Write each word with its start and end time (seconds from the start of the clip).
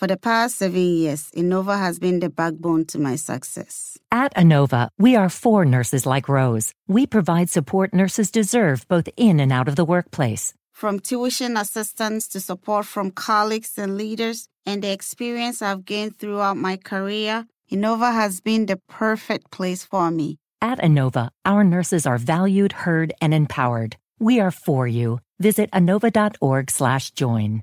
For 0.00 0.06
the 0.06 0.16
past 0.16 0.56
seven 0.56 0.80
years, 0.80 1.30
Inova 1.36 1.78
has 1.78 1.98
been 1.98 2.20
the 2.20 2.30
backbone 2.30 2.86
to 2.86 2.98
my 2.98 3.16
success. 3.16 3.98
At 4.10 4.34
Inova, 4.34 4.88
we 4.98 5.14
are 5.14 5.28
for 5.28 5.66
nurses 5.66 6.06
like 6.06 6.26
Rose. 6.26 6.72
We 6.88 7.06
provide 7.06 7.50
support 7.50 7.92
nurses 7.92 8.30
deserve 8.30 8.88
both 8.88 9.10
in 9.18 9.38
and 9.40 9.52
out 9.52 9.68
of 9.68 9.76
the 9.76 9.84
workplace. 9.84 10.54
From 10.72 11.00
tuition 11.00 11.58
assistance 11.58 12.28
to 12.28 12.40
support 12.40 12.86
from 12.86 13.10
colleagues 13.10 13.76
and 13.76 13.98
leaders, 13.98 14.48
and 14.64 14.82
the 14.82 14.90
experience 14.90 15.60
I've 15.60 15.84
gained 15.84 16.18
throughout 16.18 16.56
my 16.56 16.78
career, 16.78 17.44
Inova 17.70 18.10
has 18.14 18.40
been 18.40 18.64
the 18.64 18.80
perfect 18.88 19.50
place 19.50 19.84
for 19.84 20.10
me. 20.10 20.38
At 20.62 20.78
Inova, 20.78 21.28
our 21.44 21.62
nurses 21.62 22.06
are 22.06 22.16
valued, 22.16 22.72
heard, 22.72 23.12
and 23.20 23.34
empowered. 23.34 23.98
We 24.18 24.40
are 24.40 24.50
for 24.50 24.86
you. 24.86 25.20
Visit 25.38 25.70
inova.org/join. 25.72 27.62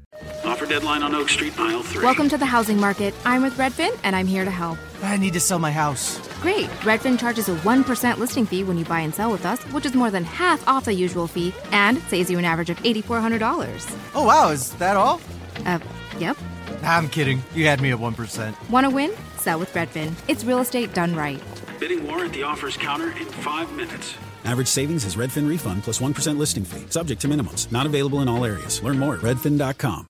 Offer 0.43 0.65
deadline 0.65 1.03
on 1.03 1.15
Oak 1.15 1.29
Street, 1.29 1.57
mile 1.57 1.81
3. 1.81 2.03
Welcome 2.03 2.29
to 2.29 2.37
the 2.37 2.45
housing 2.45 2.77
market. 2.79 3.13
I'm 3.25 3.41
with 3.41 3.57
Redfin, 3.57 3.97
and 4.03 4.15
I'm 4.15 4.27
here 4.27 4.43
to 4.43 4.51
help. 4.51 4.77
I 5.01 5.17
need 5.17 5.33
to 5.33 5.39
sell 5.39 5.59
my 5.59 5.71
house. 5.71 6.19
Great. 6.41 6.67
Redfin 6.81 7.19
charges 7.19 7.47
a 7.47 7.55
1% 7.57 8.17
listing 8.17 8.45
fee 8.45 8.63
when 8.63 8.77
you 8.77 8.85
buy 8.85 8.99
and 8.99 9.13
sell 9.13 9.31
with 9.31 9.45
us, 9.45 9.61
which 9.71 9.85
is 9.85 9.93
more 9.93 10.11
than 10.11 10.23
half 10.23 10.67
off 10.67 10.85
the 10.85 10.93
usual 10.93 11.27
fee 11.27 11.53
and 11.71 11.97
saves 12.03 12.29
you 12.29 12.37
an 12.37 12.45
average 12.45 12.69
of 12.69 12.77
$8,400. 12.79 13.97
Oh, 14.13 14.25
wow. 14.25 14.49
Is 14.49 14.71
that 14.73 14.97
all? 14.97 15.21
Uh, 15.65 15.79
yep. 16.19 16.37
I'm 16.83 17.07
kidding. 17.07 17.41
You 17.53 17.65
had 17.65 17.81
me 17.81 17.91
at 17.91 17.97
1%. 17.99 18.69
Want 18.69 18.85
to 18.85 18.89
win? 18.89 19.11
Sell 19.37 19.59
with 19.59 19.73
Redfin. 19.73 20.13
It's 20.27 20.43
real 20.43 20.59
estate 20.59 20.93
done 20.93 21.15
right. 21.15 21.41
Bidding 21.79 22.05
war 22.05 22.25
at 22.25 22.33
the 22.33 22.43
offers 22.43 22.77
counter 22.77 23.11
in 23.11 23.25
five 23.25 23.71
minutes. 23.73 24.15
Average 24.45 24.67
savings 24.67 25.05
is 25.05 25.15
Redfin 25.15 25.47
refund 25.47 25.83
plus 25.83 25.99
1 26.01 26.13
listing 26.37 26.63
fee, 26.63 26.85
subject 26.89 27.21
to 27.21 27.27
minimums. 27.27 27.71
Not 27.71 27.85
available 27.85 28.21
in 28.21 28.27
all 28.27 28.45
areas. 28.45 28.81
Learn 28.83 28.99
more 28.99 29.15
at 29.15 29.21
redfin.com. 29.21 30.07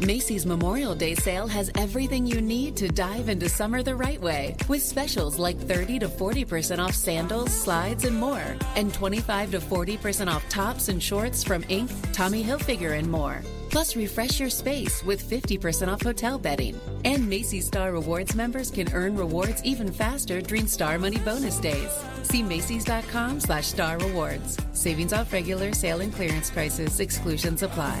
Macy's 0.00 0.46
Memorial 0.46 0.94
Day 0.94 1.14
sale 1.14 1.46
has 1.46 1.70
everything 1.76 2.26
you 2.26 2.40
need 2.40 2.74
to 2.76 2.88
dive 2.88 3.28
into 3.28 3.50
summer 3.50 3.82
the 3.82 3.94
right 3.94 4.20
way. 4.20 4.56
With 4.66 4.82
specials 4.82 5.38
like 5.38 5.58
30 5.58 5.98
to 5.98 6.08
40% 6.08 6.78
off 6.78 6.94
sandals, 6.94 7.52
slides, 7.52 8.04
and 8.04 8.16
more. 8.16 8.56
And 8.76 8.94
25 8.94 9.50
to 9.50 9.58
40% 9.60 10.32
off 10.32 10.48
tops 10.48 10.88
and 10.88 11.02
shorts 11.02 11.44
from 11.44 11.62
Inc., 11.64 11.90
Tommy 12.14 12.42
Hilfiger, 12.42 12.98
and 12.98 13.10
more. 13.10 13.42
Plus, 13.70 13.94
refresh 13.94 14.40
your 14.40 14.50
space 14.50 15.04
with 15.04 15.22
50% 15.22 15.88
off 15.88 16.02
hotel 16.02 16.38
bedding. 16.38 16.78
And 17.04 17.28
Macy's 17.28 17.66
Star 17.66 17.92
Rewards 17.92 18.34
members 18.34 18.70
can 18.70 18.92
earn 18.92 19.16
rewards 19.16 19.62
even 19.64 19.92
faster 19.92 20.40
during 20.40 20.66
Star 20.66 20.98
Money 20.98 21.18
bonus 21.18 21.58
days. 21.58 21.90
See 22.22 22.42
Macy's.com 22.42 23.40
slash 23.40 23.68
Star 23.68 23.98
Rewards. 23.98 24.58
Savings 24.72 25.12
off 25.12 25.32
regular 25.32 25.72
sale 25.72 26.00
and 26.00 26.12
clearance 26.12 26.50
prices. 26.50 26.98
Exclusions 27.00 27.62
apply. 27.62 28.00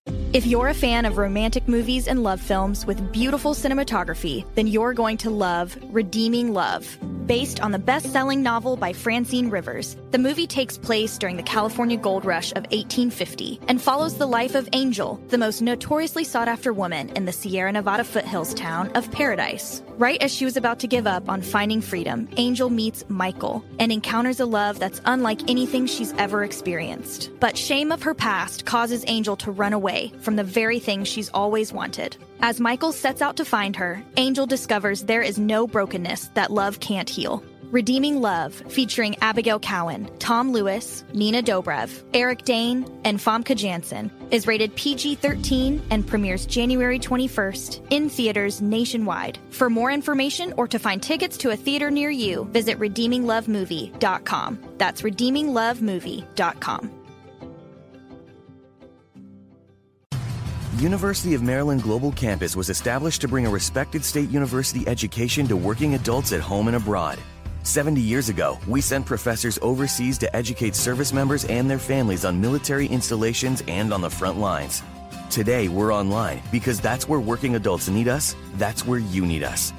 If 0.33 0.45
you're 0.45 0.69
a 0.69 0.73
fan 0.73 1.03
of 1.03 1.17
romantic 1.17 1.67
movies 1.67 2.07
and 2.07 2.23
love 2.23 2.39
films 2.39 2.85
with 2.85 3.11
beautiful 3.11 3.53
cinematography, 3.53 4.45
then 4.55 4.65
you're 4.65 4.93
going 4.93 5.17
to 5.17 5.29
love 5.29 5.77
Redeeming 5.89 6.53
Love. 6.53 6.97
Based 7.27 7.59
on 7.59 7.73
the 7.73 7.79
best 7.79 8.13
selling 8.13 8.41
novel 8.41 8.77
by 8.77 8.93
Francine 8.93 9.49
Rivers, 9.49 9.97
the 10.11 10.17
movie 10.17 10.45
takes 10.45 10.77
place 10.77 11.17
during 11.17 11.37
the 11.37 11.43
California 11.43 11.95
gold 11.95 12.25
rush 12.25 12.51
of 12.51 12.63
1850 12.71 13.61
and 13.67 13.81
follows 13.81 14.17
the 14.17 14.25
life 14.25 14.55
of 14.55 14.67
Angel, 14.73 15.21
the 15.29 15.37
most 15.37 15.61
notoriously 15.61 16.25
sought 16.25 16.49
after 16.49 16.73
woman 16.73 17.09
in 17.09 17.23
the 17.23 17.31
Sierra 17.31 17.71
Nevada 17.71 18.03
foothills 18.03 18.53
town 18.53 18.91
of 18.91 19.09
Paradise. 19.11 19.81
Right 19.97 20.21
as 20.21 20.33
she 20.33 20.45
was 20.45 20.57
about 20.57 20.79
to 20.79 20.87
give 20.87 21.07
up 21.07 21.29
on 21.29 21.41
finding 21.41 21.79
freedom, 21.79 22.27
Angel 22.35 22.69
meets 22.69 23.05
Michael 23.07 23.63
and 23.79 23.91
encounters 23.91 24.39
a 24.39 24.45
love 24.45 24.79
that's 24.79 25.01
unlike 25.05 25.49
anything 25.49 25.85
she's 25.85 26.13
ever 26.13 26.43
experienced. 26.43 27.29
But 27.39 27.57
shame 27.57 27.91
of 27.91 28.03
her 28.03 28.13
past 28.13 28.65
causes 28.65 29.05
Angel 29.07 29.37
to 29.37 29.51
run 29.51 29.73
away 29.73 30.11
from 30.19 30.35
the 30.35 30.43
very 30.43 30.79
thing 30.79 31.05
she's 31.05 31.29
always 31.29 31.71
wanted. 31.71 32.17
As 32.41 32.59
Michael 32.59 32.91
sets 32.91 33.21
out 33.21 33.37
to 33.37 33.45
find 33.45 33.75
her, 33.75 34.03
Angel 34.17 34.45
discovers 34.45 35.03
there 35.03 35.21
is 35.21 35.37
no 35.37 35.67
brokenness 35.67 36.29
that 36.33 36.51
love 36.51 36.79
can't 36.79 37.09
heal. 37.09 37.43
Redeeming 37.71 38.19
Love, 38.19 38.53
featuring 38.53 39.15
Abigail 39.21 39.57
Cowan, 39.57 40.09
Tom 40.19 40.51
Lewis, 40.51 41.05
Nina 41.13 41.41
Dobrev, 41.41 42.03
Eric 42.13 42.43
Dane, 42.43 42.85
and 43.05 43.17
Famke 43.17 43.55
Janssen, 43.55 44.11
is 44.29 44.45
rated 44.45 44.75
PG 44.75 45.15
13 45.15 45.81
and 45.89 46.05
premieres 46.05 46.45
January 46.45 46.99
21st 46.99 47.87
in 47.89 48.09
theaters 48.09 48.61
nationwide. 48.61 49.39
For 49.51 49.69
more 49.69 49.89
information 49.89 50.53
or 50.57 50.67
to 50.67 50.79
find 50.79 51.01
tickets 51.01 51.37
to 51.37 51.51
a 51.51 51.55
theater 51.55 51.89
near 51.89 52.09
you, 52.09 52.43
visit 52.51 52.77
redeeminglovemovie.com. 52.77 54.59
That's 54.77 55.01
redeeminglovemovie.com. 55.01 56.91
University 60.77 61.35
of 61.35 61.43
Maryland 61.43 61.83
Global 61.83 62.11
Campus 62.11 62.55
was 62.55 62.69
established 62.69 63.21
to 63.21 63.27
bring 63.29 63.45
a 63.45 63.49
respected 63.49 64.03
state 64.03 64.29
university 64.29 64.85
education 64.87 65.47
to 65.47 65.55
working 65.55 65.93
adults 65.93 66.33
at 66.33 66.41
home 66.41 66.67
and 66.67 66.75
abroad. 66.75 67.17
70 67.63 68.01
years 68.01 68.29
ago, 68.29 68.57
we 68.67 68.81
sent 68.81 69.05
professors 69.05 69.59
overseas 69.61 70.17
to 70.19 70.35
educate 70.35 70.75
service 70.75 71.13
members 71.13 71.45
and 71.45 71.69
their 71.69 71.79
families 71.79 72.25
on 72.25 72.41
military 72.41 72.87
installations 72.87 73.63
and 73.67 73.93
on 73.93 74.01
the 74.01 74.09
front 74.09 74.39
lines. 74.39 74.83
Today, 75.29 75.67
we're 75.67 75.93
online 75.93 76.41
because 76.51 76.81
that's 76.81 77.07
where 77.07 77.19
working 77.19 77.55
adults 77.55 77.87
need 77.87 78.07
us, 78.07 78.35
that's 78.55 78.85
where 78.85 78.99
you 78.99 79.25
need 79.25 79.43
us. 79.43 79.73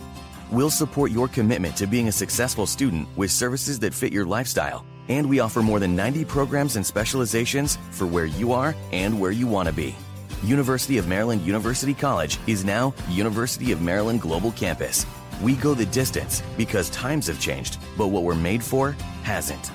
We'll 0.50 0.70
support 0.70 1.10
your 1.10 1.28
commitment 1.28 1.76
to 1.76 1.86
being 1.86 2.08
a 2.08 2.12
successful 2.12 2.66
student 2.66 3.08
with 3.16 3.30
services 3.30 3.78
that 3.80 3.94
fit 3.94 4.12
your 4.12 4.26
lifestyle, 4.26 4.84
and 5.08 5.28
we 5.28 5.40
offer 5.40 5.62
more 5.62 5.80
than 5.80 5.96
90 5.96 6.24
programs 6.26 6.76
and 6.76 6.86
specializations 6.86 7.78
for 7.90 8.06
where 8.06 8.26
you 8.26 8.52
are 8.52 8.74
and 8.92 9.18
where 9.18 9.30
you 9.30 9.46
want 9.46 9.68
to 9.68 9.74
be. 9.74 9.94
University 10.42 10.98
of 10.98 11.08
Maryland 11.08 11.42
University 11.42 11.94
College 11.94 12.38
is 12.46 12.64
now 12.64 12.94
University 13.08 13.72
of 13.72 13.80
Maryland 13.80 14.20
Global 14.20 14.52
Campus. 14.52 15.06
We 15.42 15.56
go 15.56 15.74
the 15.74 15.86
distance 15.86 16.42
because 16.56 16.88
times 16.90 17.26
have 17.26 17.40
changed, 17.40 17.78
but 17.98 18.08
what 18.08 18.22
we're 18.22 18.36
made 18.36 18.62
for 18.62 18.92
hasn't. 19.24 19.72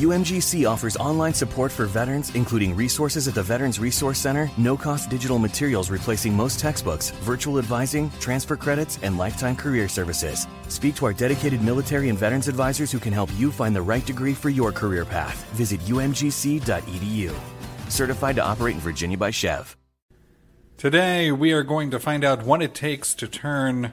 UMGC 0.00 0.68
offers 0.68 0.96
online 0.96 1.32
support 1.32 1.70
for 1.70 1.86
veterans, 1.86 2.34
including 2.34 2.74
resources 2.74 3.28
at 3.28 3.34
the 3.34 3.42
Veterans 3.42 3.78
Resource 3.78 4.18
Center, 4.18 4.50
no 4.58 4.76
cost 4.76 5.08
digital 5.08 5.38
materials 5.38 5.90
replacing 5.90 6.34
most 6.34 6.58
textbooks, 6.58 7.10
virtual 7.22 7.60
advising, 7.60 8.10
transfer 8.18 8.56
credits, 8.56 8.98
and 9.02 9.16
lifetime 9.16 9.54
career 9.54 9.88
services. 9.88 10.48
Speak 10.66 10.96
to 10.96 11.04
our 11.04 11.12
dedicated 11.12 11.62
military 11.62 12.08
and 12.08 12.18
veterans 12.18 12.48
advisors 12.48 12.90
who 12.90 12.98
can 12.98 13.12
help 13.12 13.30
you 13.36 13.52
find 13.52 13.76
the 13.76 13.82
right 13.82 14.04
degree 14.04 14.34
for 14.34 14.50
your 14.50 14.72
career 14.72 15.04
path. 15.04 15.44
Visit 15.52 15.78
umgc.edu. 15.82 17.32
certified 17.88 18.34
to 18.34 18.42
operate 18.42 18.74
in 18.74 18.80
Virginia 18.80 19.16
by 19.16 19.30
SCHEV. 19.30 19.76
Today, 20.76 21.30
we 21.30 21.52
are 21.52 21.62
going 21.62 21.92
to 21.92 22.00
find 22.00 22.24
out 22.24 22.44
what 22.44 22.60
it 22.60 22.74
takes 22.74 23.14
to 23.14 23.28
turn 23.28 23.92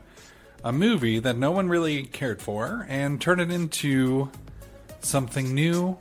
a 0.63 0.71
movie 0.71 1.19
that 1.19 1.37
no 1.37 1.51
one 1.51 1.67
really 1.67 2.03
cared 2.03 2.41
for 2.41 2.85
and 2.87 3.19
turn 3.19 3.41
it 3.41 3.51
into 3.51 4.29
something 5.01 5.53
new, 5.53 5.97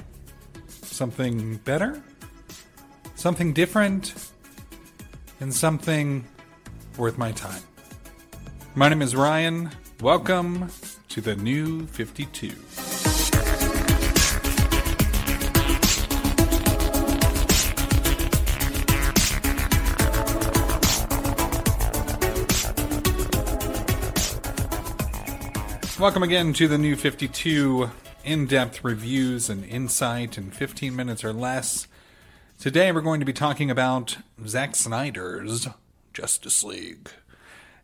something 0.69 1.57
better, 1.59 2.01
something 3.17 3.53
different, 3.53 4.15
and 5.41 5.53
something 5.53 6.25
worth 6.97 7.19
my 7.19 7.33
time. 7.33 7.63
My 8.77 8.89
name 8.89 9.03
is 9.03 9.17
Ryan. 9.17 9.71
Welcome 10.01 10.69
to 11.09 11.21
the 11.21 11.35
new 11.35 11.87
52. 11.89 12.53
Welcome 26.03 26.25
again 26.25 26.53
to 26.55 26.67
the 26.67 26.79
new 26.79 26.97
52 26.97 27.89
in 28.25 28.47
depth 28.49 28.83
reviews 28.83 29.49
and 29.49 29.65
insight 29.65 30.37
in 30.37 30.51
15 30.51 30.97
minutes 30.97 31.23
or 31.23 31.33
less. 31.33 31.87
Today 32.59 32.91
we're 32.91 33.03
going 33.03 33.21
to 33.21 33.25
be 33.25 33.33
talking 33.33 33.71
about 33.71 34.17
Zack 34.45 34.75
Snyder's 34.75 35.69
Justice 36.13 36.65
League. 36.65 37.09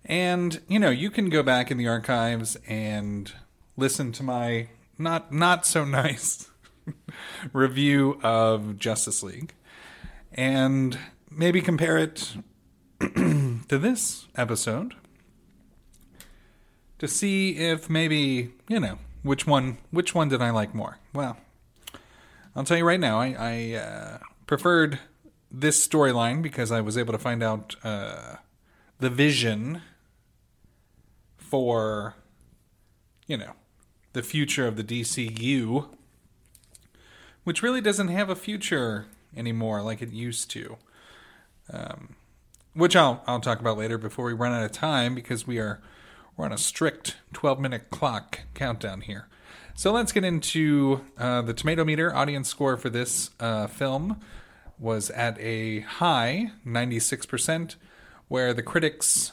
And, 0.04 0.60
you 0.66 0.80
know, 0.80 0.90
you 0.90 1.12
can 1.12 1.28
go 1.30 1.44
back 1.44 1.70
in 1.70 1.78
the 1.78 1.86
archives 1.86 2.56
and 2.66 3.30
listen 3.76 4.10
to 4.10 4.24
my 4.24 4.70
not 4.98 5.32
not 5.32 5.64
so 5.64 5.84
nice 5.84 6.50
review 7.52 8.18
of 8.24 8.80
Justice 8.80 9.22
League 9.22 9.54
and 10.32 10.98
maybe 11.30 11.60
compare 11.60 11.96
it 11.96 12.34
to 13.00 13.78
this 13.78 14.26
episode 14.34 14.96
to 16.98 17.08
see 17.08 17.56
if 17.56 17.88
maybe 17.88 18.52
you 18.68 18.80
know 18.80 18.98
which 19.22 19.46
one 19.46 19.78
which 19.90 20.14
one 20.14 20.28
did 20.28 20.42
I 20.42 20.50
like 20.50 20.74
more. 20.74 20.98
Well, 21.12 21.36
I'll 22.54 22.64
tell 22.64 22.76
you 22.76 22.84
right 22.84 23.00
now, 23.00 23.20
I, 23.20 23.36
I 23.38 23.74
uh, 23.74 24.18
preferred 24.46 24.98
this 25.50 25.86
storyline 25.86 26.42
because 26.42 26.70
I 26.72 26.80
was 26.80 26.98
able 26.98 27.12
to 27.12 27.18
find 27.18 27.42
out 27.42 27.76
uh, 27.84 28.36
the 28.98 29.10
vision 29.10 29.82
for 31.36 32.14
you 33.26 33.36
know 33.36 33.52
the 34.12 34.22
future 34.22 34.66
of 34.66 34.76
the 34.76 34.84
DCU, 34.84 35.88
which 37.44 37.62
really 37.62 37.80
doesn't 37.80 38.08
have 38.08 38.28
a 38.28 38.36
future 38.36 39.06
anymore 39.36 39.82
like 39.82 40.02
it 40.02 40.12
used 40.12 40.50
to. 40.50 40.76
Um, 41.70 42.16
which 42.74 42.96
I'll 42.96 43.22
I'll 43.26 43.40
talk 43.40 43.60
about 43.60 43.78
later 43.78 43.98
before 43.98 44.24
we 44.26 44.32
run 44.32 44.52
out 44.52 44.64
of 44.64 44.72
time 44.72 45.14
because 45.14 45.46
we 45.46 45.58
are 45.58 45.80
we're 46.38 46.44
on 46.46 46.52
a 46.52 46.58
strict 46.58 47.16
12 47.34 47.60
minute 47.60 47.90
clock 47.90 48.40
countdown 48.54 49.02
here. 49.02 49.28
So 49.74 49.92
let's 49.92 50.12
get 50.12 50.24
into 50.24 51.04
uh, 51.18 51.42
the 51.42 51.52
tomato 51.52 51.84
meter. 51.84 52.14
Audience 52.14 52.48
score 52.48 52.76
for 52.76 52.88
this 52.88 53.30
uh, 53.40 53.66
film 53.66 54.20
was 54.78 55.10
at 55.10 55.38
a 55.40 55.80
high 55.80 56.52
96%, 56.64 57.74
where 58.28 58.54
the 58.54 58.62
critics 58.62 59.32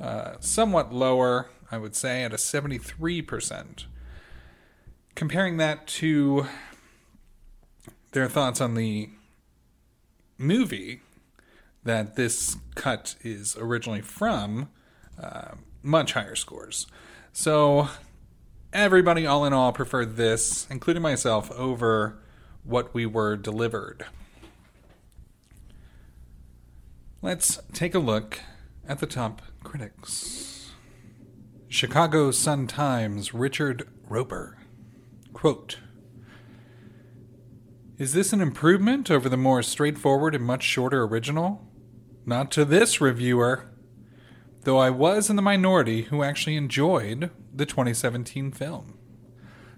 uh, 0.00 0.34
somewhat 0.40 0.92
lower, 0.92 1.48
I 1.70 1.78
would 1.78 1.94
say, 1.94 2.24
at 2.24 2.32
a 2.32 2.36
73%. 2.36 3.84
Comparing 5.14 5.58
that 5.58 5.86
to 5.86 6.46
their 8.10 8.28
thoughts 8.28 8.60
on 8.60 8.74
the 8.74 9.10
movie 10.38 11.02
that 11.84 12.16
this 12.16 12.56
cut 12.74 13.14
is 13.22 13.56
originally 13.56 14.00
from, 14.00 14.68
uh, 15.20 15.52
much 15.82 16.12
higher 16.12 16.34
scores. 16.34 16.86
So 17.32 17.88
everybody, 18.72 19.26
all 19.26 19.44
in 19.44 19.52
all, 19.52 19.72
preferred 19.72 20.16
this, 20.16 20.66
including 20.70 21.02
myself, 21.02 21.50
over 21.52 22.18
what 22.64 22.94
we 22.94 23.06
were 23.06 23.36
delivered. 23.36 24.06
Let's 27.20 27.60
take 27.72 27.94
a 27.94 28.00
look 28.00 28.40
at 28.86 28.98
the 28.98 29.06
top 29.06 29.42
critics. 29.62 30.72
Chicago 31.68 32.30
Sun 32.30 32.66
Times 32.66 33.32
Richard 33.32 33.88
Roeper. 34.08 34.58
Quote 35.32 35.78
Is 37.96 38.12
this 38.12 38.32
an 38.32 38.40
improvement 38.40 39.10
over 39.10 39.28
the 39.28 39.36
more 39.36 39.62
straightforward 39.62 40.34
and 40.34 40.44
much 40.44 40.62
shorter 40.62 41.04
original? 41.04 41.66
Not 42.26 42.50
to 42.52 42.64
this 42.64 43.00
reviewer 43.00 43.71
though 44.64 44.78
I 44.78 44.90
was 44.90 45.28
in 45.30 45.36
the 45.36 45.42
minority 45.42 46.02
who 46.02 46.22
actually 46.22 46.56
enjoyed 46.56 47.30
the 47.54 47.66
2017 47.66 48.52
film. 48.52 48.98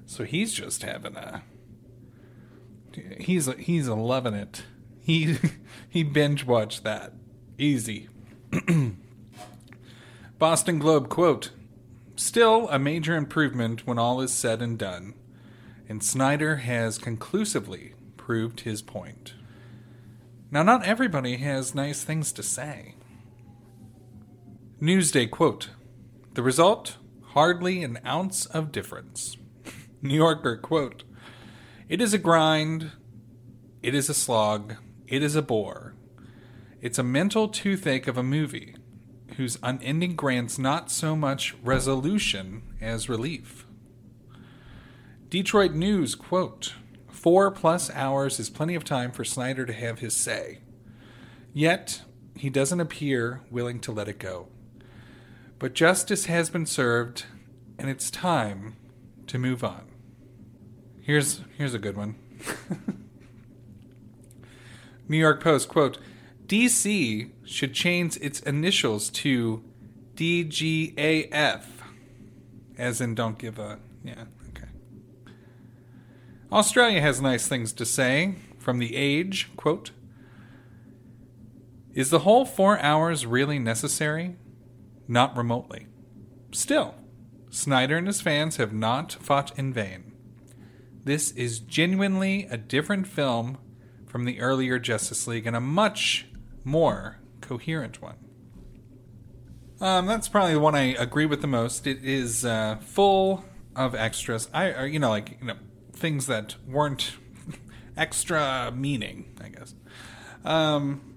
So 0.07 0.25
he's 0.25 0.53
just 0.53 0.83
having 0.83 1.17
a 1.17 1.43
he's 3.19 3.47
he's 3.55 3.88
loving 3.88 4.35
it. 4.35 4.64
He 5.00 5.38
he 5.88 6.03
binge 6.03 6.45
watched 6.45 6.85
that 6.85 7.12
easy. 7.59 8.09
Boston 10.38 10.79
Globe 10.79 11.09
quote: 11.09 11.50
Still 12.17 12.69
a 12.69 12.79
major 12.79 13.17
improvement 13.17 13.87
when 13.87 13.99
all 13.99 14.21
is 14.21 14.33
said 14.33 14.61
and 14.61 14.79
done, 14.79 15.14
and 15.88 16.03
Snyder 16.03 16.57
has 16.57 16.99
conclusively 16.99 17.95
proved 18.17 18.61
his 18.61 18.83
point. 18.83 19.35
Now, 20.50 20.62
not 20.62 20.85
everybody 20.85 21.37
has 21.38 21.75
nice 21.75 22.05
things 22.05 22.31
to 22.33 22.43
say. 22.43 22.95
Newsday 24.85 25.31
quote 25.31 25.71
The 26.35 26.43
result? 26.43 26.99
Hardly 27.29 27.83
an 27.83 27.99
ounce 28.05 28.45
of 28.45 28.71
difference. 28.71 29.38
New 30.03 30.17
Yorker 30.17 30.59
quote 30.59 31.05
It 31.88 32.03
is 32.03 32.12
a 32.12 32.19
grind. 32.19 32.91
It 33.83 33.95
is 33.95 34.11
a 34.11 34.14
slog. 34.14 34.75
It 35.07 35.23
is 35.23 35.37
a 35.37 35.41
bore. 35.41 35.95
It's 36.83 36.99
a 36.99 37.03
mental 37.03 37.49
toothache 37.49 38.07
of 38.07 38.19
a 38.19 38.23
movie 38.23 38.76
whose 39.38 39.59
unending 39.62 40.17
grants 40.17 40.59
not 40.59 40.91
so 40.91 41.17
much 41.17 41.55
resolution 41.62 42.75
as 42.79 43.09
relief. 43.09 43.67
Detroit 45.31 45.73
News 45.73 46.14
quote 46.14 46.75
Four 47.09 47.50
plus 47.53 47.88
hours 47.88 48.38
is 48.38 48.50
plenty 48.50 48.75
of 48.75 48.85
time 48.85 49.12
for 49.12 49.25
Snyder 49.25 49.64
to 49.64 49.73
have 49.73 50.00
his 50.00 50.14
say. 50.14 50.59
Yet, 51.55 52.03
he 52.37 52.50
doesn't 52.50 52.81
appear 52.81 53.41
willing 53.50 53.81
to 53.81 53.91
let 53.91 54.09
it 54.09 54.19
go. 54.19 54.49
But 55.58 55.75
justice 55.75 56.26
has 56.26 56.50
been 56.50 56.66
served, 56.66 57.26
and 57.78 57.88
it's 57.88 58.11
time 58.11 58.76
to 59.26 59.38
move 59.38 59.62
on. 59.62 59.87
Here's 61.00 61.42
here's 61.56 61.75
a 61.75 61.78
good 61.78 61.96
one. 61.96 62.16
New 65.08 65.18
York 65.18 65.42
Post 65.42 65.68
quote: 65.68 65.99
DC 66.46 67.30
should 67.44 67.75
change 67.75 68.16
its 68.18 68.40
initials 68.40 69.11
to 69.11 69.62
DGAF, 70.16 71.62
as 72.78 73.00
in 73.00 73.14
don't 73.14 73.38
give 73.38 73.58
a 73.58 73.78
yeah 74.02 74.25
okay. 74.49 74.68
Australia 76.52 77.00
has 77.00 77.20
nice 77.20 77.46
things 77.46 77.73
to 77.75 77.87
say. 77.87 78.37
From 78.58 78.78
the 78.78 78.96
Age 78.96 79.50
quote: 79.56 79.90
Is 81.92 82.11
the 82.11 82.20
whole 82.20 82.46
four 82.46 82.78
hours 82.80 83.26
really 83.26 83.58
necessary? 83.58 84.37
Not 85.08 85.37
remotely. 85.37 85.87
Still, 86.52 86.94
Snyder 87.50 87.96
and 87.96 88.06
his 88.06 88.20
fans 88.20 88.56
have 88.56 88.73
not 88.73 89.12
fought 89.12 89.56
in 89.58 89.73
vain. 89.73 90.12
This 91.04 91.30
is 91.32 91.58
genuinely 91.58 92.49
a 92.50 92.56
different 92.56 93.06
film 93.06 93.58
from 94.06 94.25
the 94.25 94.40
earlier 94.40 94.78
Justice 94.78 95.26
League 95.26 95.46
and 95.46 95.54
a 95.54 95.61
much 95.61 96.26
more 96.64 97.20
coherent 97.40 98.00
one. 98.00 98.16
Um, 99.80 100.06
that's 100.06 100.28
probably 100.28 100.54
the 100.54 100.61
one 100.61 100.75
I 100.75 100.94
agree 100.94 101.26
with 101.26 101.42
the 101.42 101.46
most. 101.46 101.87
It 101.87 102.02
is 102.02 102.44
uh, 102.44 102.76
full 102.80 103.44
of 103.76 103.94
extras. 103.94 104.49
I, 104.54 104.66
or, 104.70 104.87
you 104.87 104.99
know, 104.99 105.11
like 105.11 105.37
you 105.40 105.46
know, 105.49 105.56
things 105.92 106.26
that 106.26 106.56
weren't 106.66 107.12
extra 107.96 108.73
meaning, 108.75 109.37
I 109.42 109.49
guess. 109.49 109.75
Um, 110.44 111.13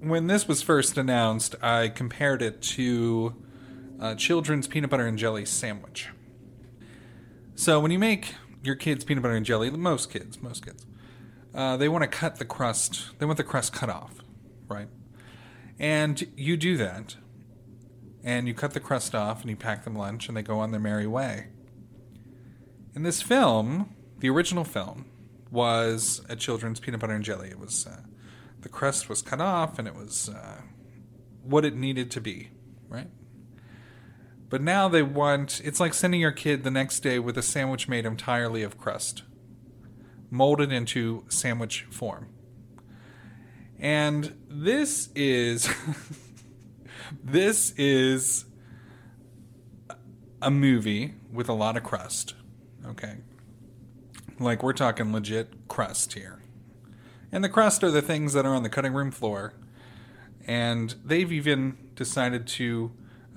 when 0.00 0.26
this 0.26 0.46
was 0.46 0.62
first 0.62 0.96
announced, 0.98 1.54
I 1.62 1.88
compared 1.88 2.42
it 2.42 2.62
to 2.62 3.34
a 4.00 4.14
children's 4.14 4.68
peanut 4.68 4.90
butter 4.90 5.06
and 5.06 5.18
jelly 5.18 5.44
sandwich. 5.44 6.08
So 7.54 7.80
when 7.80 7.90
you 7.90 7.98
make 7.98 8.34
your 8.62 8.74
kids 8.74 9.04
peanut 9.04 9.22
butter 9.22 9.34
and 9.34 9.46
jelly, 9.46 9.70
most 9.70 10.10
kids, 10.10 10.42
most 10.42 10.64
kids, 10.64 10.86
uh, 11.54 11.76
they 11.76 11.88
want 11.88 12.02
to 12.02 12.08
cut 12.08 12.36
the 12.36 12.44
crust. 12.44 13.18
They 13.18 13.26
want 13.26 13.38
the 13.38 13.44
crust 13.44 13.72
cut 13.72 13.88
off, 13.88 14.16
right? 14.68 14.88
And 15.78 16.26
you 16.36 16.56
do 16.56 16.76
that, 16.76 17.16
and 18.22 18.46
you 18.46 18.54
cut 18.54 18.74
the 18.74 18.80
crust 18.80 19.14
off, 19.14 19.40
and 19.40 19.50
you 19.50 19.56
pack 19.56 19.84
them 19.84 19.96
lunch, 19.96 20.28
and 20.28 20.36
they 20.36 20.42
go 20.42 20.58
on 20.58 20.70
their 20.70 20.80
merry 20.80 21.06
way. 21.06 21.46
In 22.94 23.02
this 23.02 23.22
film, 23.22 23.94
the 24.18 24.28
original 24.28 24.64
film 24.64 25.06
was 25.50 26.20
a 26.28 26.36
children's 26.36 26.80
peanut 26.80 27.00
butter 27.00 27.14
and 27.14 27.24
jelly. 27.24 27.48
It 27.48 27.58
was 27.58 27.86
uh, 27.86 28.00
the 28.66 28.72
crust 28.72 29.08
was 29.08 29.22
cut 29.22 29.40
off 29.40 29.78
and 29.78 29.86
it 29.86 29.94
was 29.94 30.28
uh, 30.28 30.60
what 31.44 31.64
it 31.64 31.76
needed 31.76 32.10
to 32.10 32.20
be, 32.20 32.50
right? 32.88 33.06
But 34.48 34.60
now 34.60 34.88
they 34.88 35.04
want 35.04 35.60
it's 35.62 35.78
like 35.78 35.94
sending 35.94 36.20
your 36.20 36.32
kid 36.32 36.64
the 36.64 36.70
next 36.72 36.98
day 36.98 37.20
with 37.20 37.38
a 37.38 37.42
sandwich 37.42 37.86
made 37.86 38.04
entirely 38.04 38.64
of 38.64 38.76
crust, 38.76 39.22
molded 40.32 40.72
into 40.72 41.24
sandwich 41.28 41.86
form. 41.90 42.26
And 43.78 44.36
this 44.48 45.10
is 45.14 45.72
this 47.22 47.70
is 47.76 48.46
a 50.42 50.50
movie 50.50 51.14
with 51.32 51.48
a 51.48 51.54
lot 51.54 51.76
of 51.76 51.84
crust. 51.84 52.34
Okay. 52.84 53.18
Like 54.40 54.64
we're 54.64 54.72
talking 54.72 55.12
legit 55.12 55.68
crust 55.68 56.14
here. 56.14 56.40
And 57.32 57.42
the 57.42 57.48
crust 57.48 57.82
are 57.82 57.90
the 57.90 58.02
things 58.02 58.32
that 58.32 58.46
are 58.46 58.54
on 58.54 58.62
the 58.62 58.68
cutting 58.68 58.92
room 58.92 59.10
floor. 59.10 59.54
And 60.46 60.94
they've 61.04 61.30
even 61.32 61.76
decided 61.94 62.46
to 62.46 62.92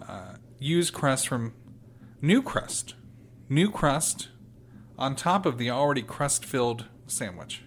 uh, 0.08 0.36
use 0.60 0.92
crust 0.92 1.28
from 1.28 1.54
new 2.22 2.42
crust. 2.42 2.96
New 3.50 3.72
crust 3.72 4.30
on 4.98 5.16
top 5.16 5.46
of 5.46 5.58
the 5.58 5.72
already 5.72 6.04
crust 6.04 6.46
filled 6.46 6.86
sandwich. 7.08 7.64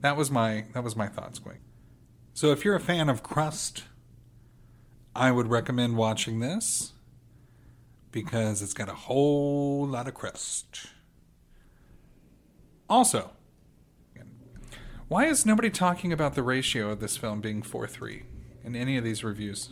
That 0.00 0.16
was 0.16 0.30
my 0.30 0.64
that 0.72 0.84
was 0.84 0.96
my 0.96 1.08
thoughts, 1.08 1.40
Squig. 1.40 1.58
So 2.32 2.50
if 2.50 2.64
you're 2.64 2.74
a 2.74 2.80
fan 2.80 3.08
of 3.08 3.22
crust, 3.22 3.84
I 5.14 5.30
would 5.30 5.48
recommend 5.48 5.96
watching 5.96 6.40
this 6.40 6.92
because 8.10 8.62
it's 8.62 8.74
got 8.74 8.88
a 8.88 8.94
whole 8.94 9.86
lot 9.86 10.08
of 10.08 10.14
crust. 10.14 10.86
Also, 12.88 13.30
why 15.14 15.26
is 15.26 15.46
nobody 15.46 15.70
talking 15.70 16.12
about 16.12 16.34
the 16.34 16.42
ratio 16.42 16.90
of 16.90 16.98
this 16.98 17.16
film 17.16 17.40
being 17.40 17.62
4 17.62 17.86
3 17.86 18.24
in 18.64 18.74
any 18.74 18.96
of 18.96 19.04
these 19.04 19.22
reviews? 19.22 19.70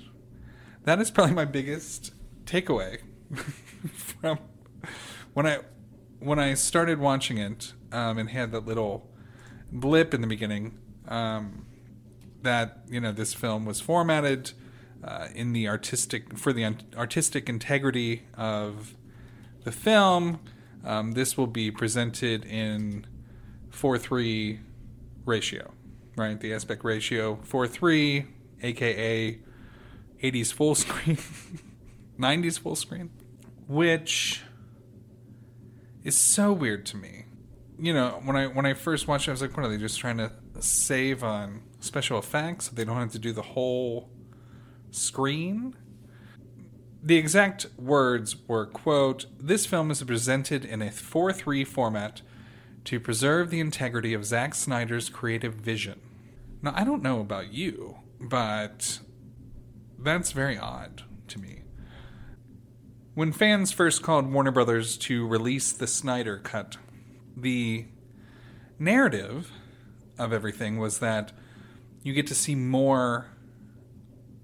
That 0.84 1.00
is 1.00 1.10
probably 1.10 1.34
my 1.34 1.46
biggest 1.46 2.12
takeaway 2.44 2.98
from 3.92 4.38
when 5.34 5.48
I 5.48 5.58
when 6.20 6.38
I 6.38 6.54
started 6.54 7.00
watching 7.00 7.38
it 7.38 7.72
um, 7.90 8.18
and 8.18 8.30
had 8.30 8.52
that 8.52 8.66
little 8.66 9.10
blip 9.72 10.14
in 10.14 10.20
the 10.20 10.28
beginning 10.28 10.78
um, 11.08 11.66
that 12.42 12.84
you 12.88 13.00
know 13.00 13.10
this 13.10 13.34
film 13.34 13.64
was 13.64 13.80
formatted 13.80 14.52
uh, 15.02 15.26
in 15.34 15.52
the 15.52 15.66
artistic 15.66 16.38
for 16.38 16.52
the 16.52 16.76
artistic 16.96 17.48
integrity 17.48 18.26
of 18.34 18.94
the 19.64 19.72
film. 19.72 20.38
Um, 20.84 21.12
this 21.14 21.36
will 21.36 21.48
be 21.48 21.72
presented 21.72 22.44
in 22.44 23.08
four 23.70 23.98
three 23.98 24.60
ratio, 25.24 25.72
right? 26.16 26.38
The 26.38 26.52
aspect 26.52 26.84
ratio 26.84 27.38
four 27.42 27.66
three, 27.66 28.26
aka 28.62 29.38
80s 30.22 30.52
full 30.52 30.74
screen, 30.74 31.18
90s 32.18 32.58
full 32.58 32.76
screen, 32.76 33.10
which 33.66 34.42
is 36.04 36.18
so 36.18 36.52
weird 36.52 36.86
to 36.86 36.96
me. 36.96 37.24
You 37.78 37.92
know, 37.92 38.20
when 38.24 38.36
I 38.36 38.46
when 38.46 38.66
I 38.66 38.74
first 38.74 39.08
watched 39.08 39.26
it, 39.26 39.30
I 39.30 39.32
was 39.32 39.42
like, 39.42 39.56
what 39.56 39.66
are 39.66 39.68
they 39.68 39.78
just 39.78 39.98
trying 39.98 40.18
to 40.18 40.30
save 40.60 41.24
on 41.24 41.62
special 41.80 42.18
effects 42.18 42.66
so 42.66 42.72
they 42.74 42.84
don't 42.84 42.96
have 42.96 43.12
to 43.12 43.18
do 43.18 43.32
the 43.32 43.42
whole 43.42 44.10
screen? 44.90 45.74
The 47.04 47.16
exact 47.16 47.66
words 47.76 48.36
were, 48.46 48.66
quote, 48.66 49.26
this 49.36 49.66
film 49.66 49.90
is 49.90 50.00
presented 50.04 50.64
in 50.64 50.80
a 50.80 50.86
4-3 50.86 51.66
format 51.66 52.22
to 52.84 53.00
preserve 53.00 53.50
the 53.50 53.60
integrity 53.60 54.14
of 54.14 54.24
Zack 54.24 54.54
Snyder's 54.54 55.08
creative 55.08 55.54
vision. 55.54 56.00
Now, 56.60 56.72
I 56.76 56.84
don't 56.84 57.02
know 57.02 57.20
about 57.20 57.52
you, 57.52 57.96
but 58.20 59.00
that's 59.98 60.32
very 60.32 60.58
odd 60.58 61.02
to 61.28 61.38
me. 61.38 61.62
When 63.14 63.32
fans 63.32 63.72
first 63.72 64.02
called 64.02 64.32
Warner 64.32 64.50
Brothers 64.50 64.96
to 64.98 65.26
release 65.26 65.72
the 65.72 65.86
Snyder 65.86 66.38
Cut, 66.38 66.76
the 67.36 67.86
narrative 68.78 69.50
of 70.18 70.32
everything 70.32 70.78
was 70.78 70.98
that 70.98 71.32
you 72.02 72.12
get 72.12 72.26
to 72.28 72.34
see 72.34 72.54
more 72.54 73.28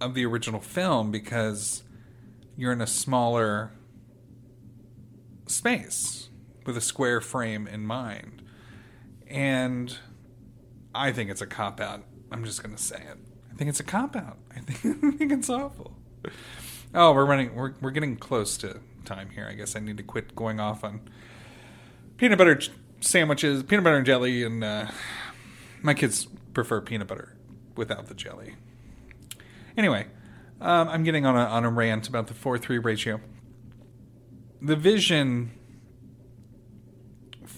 of 0.00 0.14
the 0.14 0.24
original 0.24 0.60
film 0.60 1.10
because 1.10 1.82
you're 2.56 2.72
in 2.72 2.80
a 2.80 2.86
smaller 2.86 3.72
space 5.46 6.27
with 6.68 6.76
a 6.76 6.82
square 6.82 7.22
frame 7.22 7.66
in 7.66 7.86
mind. 7.86 8.42
And 9.26 9.96
I 10.94 11.12
think 11.12 11.30
it's 11.30 11.40
a 11.40 11.46
cop 11.46 11.80
out. 11.80 12.04
I'm 12.30 12.44
just 12.44 12.62
going 12.62 12.76
to 12.76 12.80
say 12.80 12.98
it. 12.98 13.16
I 13.50 13.54
think 13.54 13.70
it's 13.70 13.80
a 13.80 13.84
cop 13.84 14.14
out. 14.14 14.36
I 14.54 14.60
think, 14.60 15.02
I 15.02 15.10
think 15.16 15.32
it's 15.32 15.48
awful. 15.48 15.96
Oh, 16.94 17.12
we're 17.12 17.24
running. 17.24 17.54
We're 17.54 17.72
we're 17.80 17.90
getting 17.90 18.16
close 18.16 18.58
to 18.58 18.80
time 19.06 19.30
here. 19.30 19.46
I 19.50 19.54
guess 19.54 19.76
I 19.76 19.80
need 19.80 19.96
to 19.96 20.02
quit 20.02 20.36
going 20.36 20.60
off 20.60 20.84
on 20.84 21.00
peanut 22.18 22.36
butter 22.36 22.60
sandwiches, 23.00 23.62
peanut 23.62 23.84
butter 23.84 23.96
and 23.96 24.06
jelly, 24.06 24.42
and 24.42 24.62
uh, 24.62 24.86
my 25.80 25.94
kids 25.94 26.26
prefer 26.52 26.82
peanut 26.82 27.08
butter 27.08 27.34
without 27.76 28.08
the 28.08 28.14
jelly. 28.14 28.56
Anyway, 29.76 30.06
um, 30.60 30.88
I'm 30.88 31.02
getting 31.02 31.24
on 31.24 31.34
a 31.34 31.44
on 31.44 31.64
a 31.64 31.70
rant 31.70 32.08
about 32.08 32.26
the 32.26 32.34
four 32.34 32.58
three 32.58 32.78
ratio. 32.78 33.20
The 34.60 34.76
vision 34.76 35.57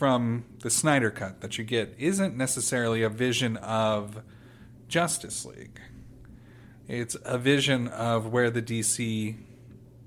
from 0.01 0.47
the 0.61 0.71
Snyder 0.71 1.11
cut 1.11 1.43
that 1.43 1.59
you 1.59 1.63
get 1.63 1.95
isn't 1.99 2.35
necessarily 2.35 3.03
a 3.03 3.11
vision 3.11 3.59
of 3.59 4.23
Justice 4.89 5.45
League. 5.45 5.79
It's 6.89 7.19
a 7.23 7.37
vision 7.37 7.87
of 7.87 8.33
where 8.33 8.51
the 8.51 8.63
DC 8.63 9.37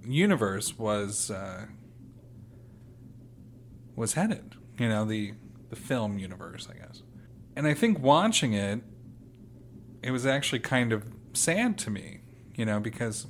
universe 0.04 0.80
was 0.80 1.30
uh, 1.30 1.68
was 3.96 4.14
headed. 4.14 4.56
You 4.80 4.90
know, 4.90 5.06
the 5.06 5.34
the 5.70 5.76
film 5.76 6.18
universe, 6.18 6.68
I 6.68 6.74
guess. 6.74 7.04
And 7.56 7.68
I 7.68 7.76
think 7.76 8.00
watching 8.00 8.54
it, 8.54 8.82
it 10.02 10.10
was 10.10 10.26
actually 10.26 10.62
kind 10.62 10.92
of 10.92 11.06
sad 11.34 11.78
to 11.78 11.92
me, 11.92 12.22
you 12.56 12.66
know, 12.66 12.80
because 12.80 13.28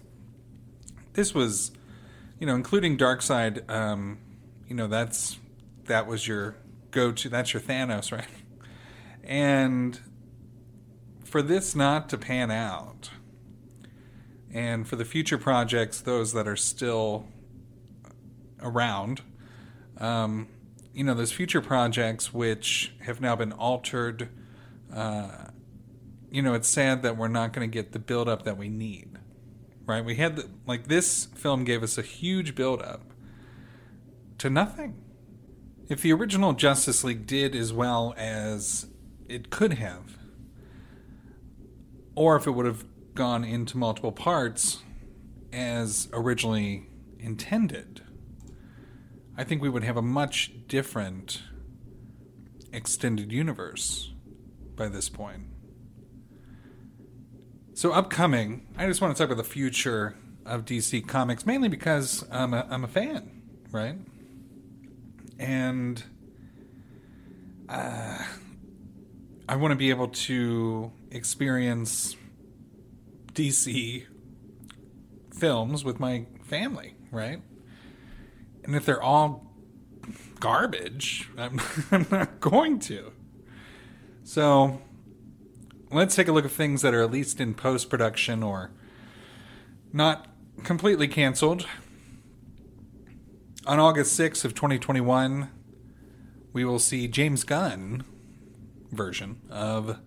this 1.12 1.34
was, 1.34 1.74
you 2.40 2.48
know, 2.48 2.56
including 2.56 2.98
Darkseid, 2.98 3.70
um, 3.70 4.20
you 4.70 4.76
know, 4.76 4.88
that's 4.88 5.40
that 5.86 6.08
was 6.08 6.28
your 6.28 6.56
go 6.92 7.12
to. 7.12 7.30
That's 7.30 7.54
your 7.54 7.62
Thanos, 7.62 8.12
right? 8.12 8.28
And 9.24 10.00
for 11.24 11.42
this 11.42 11.76
not 11.76 12.10
to 12.10 12.18
pan 12.18 12.52
out, 12.52 13.10
and 14.54 14.88
for 14.88 14.96
the 14.96 15.06
future 15.06 15.38
projects, 15.38 16.00
those 16.02 16.34
that 16.34 16.48
are 16.48 16.56
still 16.56 17.26
around, 18.62 19.22
um, 19.98 20.48
you 20.94 21.04
know, 21.04 21.16
those 21.16 21.32
future 21.32 21.62
projects 21.62 22.34
which 22.34 22.94
have 23.02 23.20
now 23.20 23.36
been 23.36 23.52
altered, 23.52 24.30
uh, 24.94 25.48
you 26.30 26.42
know, 26.42 26.54
it's 26.54 26.68
sad 26.68 27.02
that 27.02 27.18
we're 27.18 27.28
not 27.28 27.52
going 27.52 27.68
to 27.68 27.74
get 27.74 27.94
the 27.94 28.00
build 28.00 28.30
up 28.30 28.44
that 28.44 28.58
we 28.58 28.70
need, 28.70 29.18
right? 29.88 30.06
We 30.06 30.16
had, 30.16 30.36
the, 30.36 30.50
like, 30.68 30.88
this 30.88 31.26
film 31.26 31.64
gave 31.64 31.82
us 31.82 31.98
a 31.98 32.04
huge 32.04 32.54
build 32.54 32.82
up 32.82 33.02
to 34.38 34.50
nothing. 34.50 35.02
If 35.90 36.02
the 36.02 36.14
original 36.14 36.54
Justice 36.54 37.04
League 37.04 37.28
did 37.28 37.56
as 37.56 37.74
well 37.74 38.14
as 38.18 38.88
it 39.28 39.50
could 39.50 39.74
have, 39.74 40.18
or 42.16 42.36
if 42.36 42.48
it 42.48 42.52
would 42.52 42.66
have 42.66 42.86
gone 43.16 43.44
into 43.44 43.78
multiple 43.78 44.12
parts 44.12 44.80
as 45.52 46.08
originally 46.14 46.88
intended, 47.20 48.02
I 49.38 49.44
think 49.44 49.62
we 49.62 49.70
would 49.70 49.84
have 49.84 49.98
a 49.98 50.02
much 50.02 50.52
different 50.68 51.42
extended 52.72 53.32
universe 53.32 54.14
by 54.76 54.88
this 54.88 55.10
point. 55.10 55.44
So, 57.74 57.92
upcoming, 57.92 58.68
I 58.78 58.86
just 58.86 59.02
want 59.02 59.16
to 59.16 59.22
talk 59.22 59.32
about 59.32 59.44
the 59.44 59.50
future 59.50 60.16
of 60.46 60.64
DC 60.64 61.08
Comics, 61.08 61.46
mainly 61.46 61.70
because 61.70 62.26
I'm 62.32 62.54
a, 62.54 62.68
I'm 62.70 62.84
a 62.84 62.88
fan, 62.88 63.42
right? 63.72 63.98
And 65.40 66.04
uh, 67.70 68.24
I 69.48 69.56
want 69.56 69.72
to 69.72 69.76
be 69.76 69.90
able 69.90 70.08
to 70.08 70.92
experience 71.12 72.16
DC 73.34 74.06
films 75.34 75.84
with 75.84 76.00
my 76.00 76.26
family, 76.44 76.96
right? 77.12 77.42
And 78.64 78.76
if 78.76 78.86
they're 78.86 79.02
all 79.02 79.52
garbage, 80.40 81.30
I'm, 81.38 81.60
I'm 81.92 82.08
not 82.10 82.40
going 82.40 82.80
to. 82.80 83.12
So 84.24 84.82
let's 85.92 86.16
take 86.16 86.28
a 86.28 86.32
look 86.32 86.46
at 86.46 86.52
things 86.52 86.82
that 86.82 86.94
are 86.94 87.02
at 87.02 87.12
least 87.12 87.40
in 87.42 87.54
post 87.54 87.90
production 87.90 88.44
or 88.44 88.72
not 89.92 90.28
completely 90.64 91.08
canceled. 91.08 91.66
On 93.66 93.80
August 93.80 94.20
6th 94.20 94.44
of 94.44 94.54
2021, 94.54 95.50
we 96.52 96.66
will 96.66 96.80
see 96.80 97.08
James 97.08 97.46
Gunn 97.46 98.04
version 98.92 99.40
of 99.50 100.00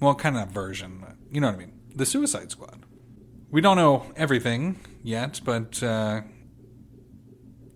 Well, 0.00 0.14
kind 0.14 0.38
of 0.38 0.48
version. 0.48 1.04
You 1.30 1.42
know 1.42 1.48
what 1.48 1.56
I 1.56 1.58
mean? 1.58 1.72
The 1.94 2.06
Suicide 2.06 2.50
Squad. 2.50 2.86
We 3.50 3.60
don't 3.60 3.76
know 3.76 4.10
everything 4.16 4.80
yet, 5.02 5.42
but 5.44 5.82
uh, 5.82 6.22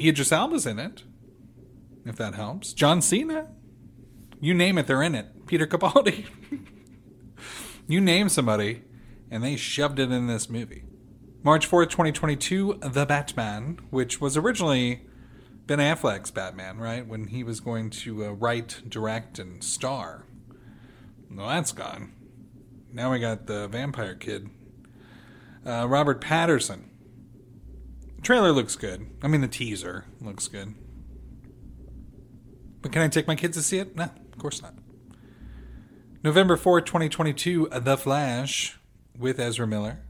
Idris 0.00 0.32
Elba's 0.32 0.64
in 0.64 0.78
it. 0.78 1.02
If 2.06 2.16
that 2.16 2.34
helps. 2.34 2.72
John 2.72 3.02
Cena. 3.02 3.48
You 4.40 4.54
name 4.54 4.78
it, 4.78 4.86
they're 4.86 5.02
in 5.02 5.14
it. 5.14 5.46
Peter 5.46 5.66
Capaldi. 5.66 6.24
you 7.86 8.00
name 8.00 8.30
somebody, 8.30 8.84
and 9.30 9.44
they 9.44 9.56
shoved 9.56 9.98
it 9.98 10.10
in 10.10 10.28
this 10.28 10.48
movie. 10.48 10.84
March 11.46 11.70
4th, 11.70 11.90
2022, 11.90 12.80
The 12.82 13.06
Batman, 13.06 13.78
which 13.90 14.20
was 14.20 14.36
originally 14.36 15.02
Ben 15.68 15.78
Affleck's 15.78 16.32
Batman, 16.32 16.78
right? 16.78 17.06
When 17.06 17.28
he 17.28 17.44
was 17.44 17.60
going 17.60 17.90
to 17.90 18.24
uh, 18.24 18.30
write, 18.30 18.82
direct, 18.88 19.38
and 19.38 19.62
star. 19.62 20.26
Well, 21.30 21.46
that's 21.46 21.70
gone. 21.70 22.12
Now 22.92 23.12
we 23.12 23.20
got 23.20 23.46
the 23.46 23.68
vampire 23.68 24.16
kid. 24.16 24.50
Uh, 25.64 25.86
Robert 25.86 26.20
Pattinson. 26.20 26.86
Trailer 28.22 28.50
looks 28.50 28.74
good. 28.74 29.06
I 29.22 29.28
mean, 29.28 29.40
the 29.40 29.46
teaser 29.46 30.06
looks 30.20 30.48
good. 30.48 30.74
But 32.82 32.90
can 32.90 33.02
I 33.02 33.06
take 33.08 33.28
my 33.28 33.36
kids 33.36 33.56
to 33.56 33.62
see 33.62 33.78
it? 33.78 33.94
No, 33.94 34.02
of 34.32 34.38
course 34.38 34.60
not. 34.60 34.74
November 36.24 36.56
4th, 36.56 36.86
2022, 36.86 37.68
The 37.70 37.96
Flash 37.96 38.80
with 39.16 39.38
Ezra 39.38 39.68
Miller. 39.68 40.05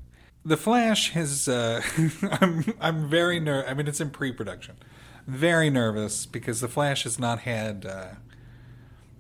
The 0.46 0.56
Flash 0.56 1.10
has. 1.10 1.48
Uh, 1.48 1.82
I'm 2.40 2.64
I'm 2.80 3.08
very 3.10 3.40
ner. 3.40 3.64
I 3.66 3.74
mean, 3.74 3.88
it's 3.88 4.00
in 4.00 4.10
pre-production. 4.10 4.76
Very 5.26 5.70
nervous 5.70 6.24
because 6.24 6.60
the 6.60 6.68
Flash 6.68 7.02
has 7.02 7.18
not 7.18 7.40
had. 7.40 7.84
Uh, 7.84 8.06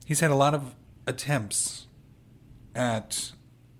he's 0.04 0.20
had 0.20 0.30
a 0.30 0.36
lot 0.36 0.54
of 0.54 0.76
attempts 1.04 1.88
at 2.76 3.32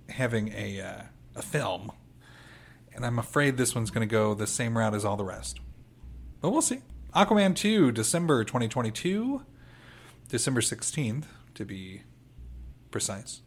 having 0.09 0.48
a 0.48 0.80
uh, 0.80 1.02
a 1.37 1.42
film, 1.42 1.92
and 2.92 3.06
I'm 3.06 3.16
afraid 3.16 3.59
this 3.59 3.76
one's 3.76 3.92
going 3.92 4.06
to 4.06 4.12
go 4.12 4.35
the 4.35 4.48
same 4.48 4.76
route 4.76 4.94
as 4.94 5.04
all 5.04 5.16
the 5.16 5.24
rest. 5.24 5.61
But 6.40 6.50
we'll 6.50 6.62
see. 6.62 6.80
Aquaman 7.14 7.54
2, 7.54 7.92
December 7.92 8.42
2022, 8.42 9.42
December 10.28 10.61
16th 10.61 11.24
to 11.54 11.64
be 11.64 12.02
precise. 12.90 13.40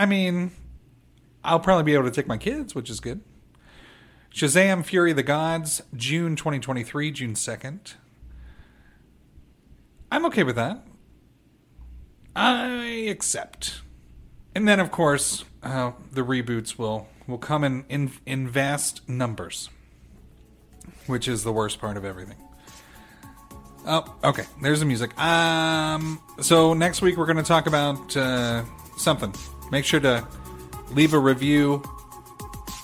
I 0.00 0.06
mean, 0.06 0.52
I'll 1.44 1.60
probably 1.60 1.84
be 1.84 1.92
able 1.92 2.04
to 2.04 2.10
take 2.10 2.26
my 2.26 2.38
kids, 2.38 2.74
which 2.74 2.88
is 2.88 3.00
good. 3.00 3.20
Shazam 4.32 4.82
Fury 4.82 5.10
of 5.10 5.16
the 5.18 5.22
Gods, 5.22 5.82
June 5.94 6.36
2023, 6.36 7.10
June 7.10 7.34
2nd. 7.34 7.96
I'm 10.10 10.24
okay 10.24 10.42
with 10.42 10.56
that. 10.56 10.86
I 12.34 12.78
accept. 13.10 13.82
And 14.54 14.66
then, 14.66 14.80
of 14.80 14.90
course, 14.90 15.44
uh, 15.62 15.92
the 16.10 16.22
reboots 16.22 16.78
will, 16.78 17.06
will 17.26 17.36
come 17.36 17.62
in, 17.62 17.84
in, 17.90 18.10
in 18.24 18.48
vast 18.48 19.06
numbers, 19.06 19.68
which 21.08 21.28
is 21.28 21.44
the 21.44 21.52
worst 21.52 21.78
part 21.78 21.98
of 21.98 22.06
everything. 22.06 22.38
Oh, 23.86 24.16
okay. 24.24 24.44
There's 24.62 24.80
the 24.80 24.86
music. 24.86 25.18
Um, 25.20 26.22
so 26.40 26.72
next 26.72 27.02
week 27.02 27.18
we're 27.18 27.26
going 27.26 27.36
to 27.36 27.42
talk 27.42 27.66
about 27.66 28.16
uh, 28.16 28.64
something. 28.96 29.34
Make 29.70 29.84
sure 29.84 30.00
to 30.00 30.26
leave 30.92 31.14
a 31.14 31.18
review, 31.18 31.82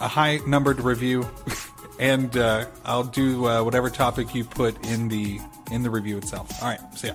a 0.01 0.09
high 0.09 0.41
numbered 0.47 0.81
review, 0.81 1.29
and 1.99 2.37
uh, 2.37 2.67
I'll 2.85 3.05
do 3.05 3.47
uh, 3.47 3.63
whatever 3.63 3.91
topic 3.91 4.35
you 4.35 4.45
put 4.45 4.87
in 4.87 5.09
the 5.09 5.41
in 5.71 5.83
the 5.83 5.91
review 5.91 6.17
itself. 6.17 6.51
All 6.63 6.69
right. 6.69 6.81
See 6.95 7.09
ya. 7.09 7.15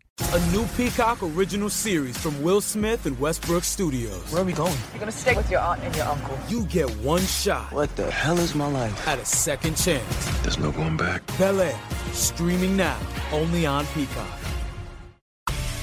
A 0.33 0.51
new 0.53 0.65
Peacock 0.77 1.21
original 1.21 1.69
series 1.69 2.17
from 2.17 2.41
Will 2.41 2.61
Smith 2.61 3.05
and 3.05 3.19
Westbrook 3.19 3.65
Studios. 3.65 4.31
Where 4.31 4.41
are 4.41 4.45
we 4.45 4.53
going? 4.53 4.73
You're 4.93 5.01
gonna 5.01 5.11
stay 5.11 5.35
with 5.35 5.51
your 5.51 5.59
aunt 5.59 5.81
and 5.83 5.93
your 5.93 6.05
uncle. 6.05 6.39
You 6.47 6.63
get 6.67 6.89
one 7.01 7.19
shot. 7.21 7.73
What 7.73 7.93
the 7.97 8.09
hell 8.09 8.39
is 8.39 8.55
my 8.55 8.67
life? 8.67 9.05
At 9.05 9.19
a 9.19 9.25
second 9.25 9.75
chance. 9.75 10.41
There's 10.41 10.57
no 10.57 10.71
going 10.71 10.95
back. 10.95 11.21
Bel 11.37 11.59
Air, 11.59 11.77
streaming 12.13 12.77
now, 12.77 12.97
only 13.33 13.65
on 13.65 13.85
Peacock. 13.87 14.39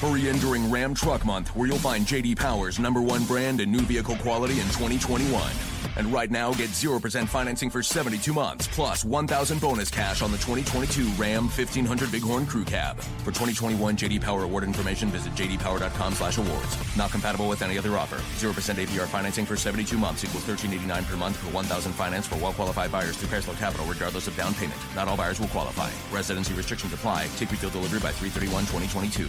Hurry 0.00 0.28
in 0.28 0.38
during 0.38 0.70
Ram 0.70 0.94
Truck 0.94 1.24
Month, 1.24 1.48
where 1.56 1.66
you'll 1.66 1.78
find 1.78 2.06
JD 2.06 2.36
Power's 2.36 2.78
number 2.78 3.02
one 3.02 3.24
brand 3.24 3.60
and 3.60 3.72
new 3.72 3.80
vehicle 3.80 4.14
quality 4.14 4.60
in 4.60 4.66
2021. 4.68 5.42
And 5.96 6.12
right 6.12 6.30
now, 6.30 6.52
get 6.52 6.70
0% 6.70 7.26
financing 7.26 7.68
for 7.68 7.82
72 7.82 8.32
months, 8.32 8.68
plus 8.68 9.04
1,000 9.04 9.60
bonus 9.60 9.90
cash 9.90 10.22
on 10.22 10.30
the 10.30 10.38
2022 10.38 11.08
Ram 11.20 11.48
1500 11.48 12.12
Bighorn 12.12 12.46
Crew 12.46 12.62
Cab. 12.62 13.00
For 13.24 13.32
2021 13.32 13.96
JD 13.96 14.20
Power 14.20 14.44
award 14.44 14.62
information, 14.62 15.08
visit 15.08 15.34
jdpower.com 15.34 16.14
slash 16.14 16.38
awards. 16.38 16.96
Not 16.96 17.10
compatible 17.10 17.48
with 17.48 17.62
any 17.62 17.76
other 17.76 17.98
offer. 17.98 18.20
0% 18.36 18.52
APR 18.76 19.08
financing 19.08 19.44
for 19.44 19.56
72 19.56 19.98
months 19.98 20.22
equals 20.22 20.46
1389 20.46 21.10
per 21.10 21.16
month 21.16 21.44
per 21.44 21.50
1,000 21.50 21.92
finance 21.92 22.28
for 22.28 22.36
well-qualified 22.36 22.92
buyers 22.92 23.16
through 23.16 23.36
Chrysler 23.36 23.58
Capital, 23.58 23.84
regardless 23.86 24.28
of 24.28 24.36
down 24.36 24.54
payment. 24.54 24.78
Not 24.94 25.08
all 25.08 25.16
buyers 25.16 25.40
will 25.40 25.48
qualify. 25.48 25.90
Residency 26.14 26.54
restrictions 26.54 26.92
apply. 26.92 27.26
Take 27.36 27.50
retail 27.50 27.70
delivery 27.70 27.98
by 27.98 28.12
331 28.12 28.62
2022. 28.66 29.28